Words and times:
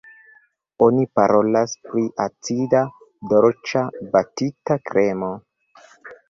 Oni 0.85 1.03
parolas 1.19 1.75
pri 1.89 2.01
acida, 2.25 2.81
dolĉa, 3.35 3.85
batita 4.17 4.79
kremo. 4.89 5.31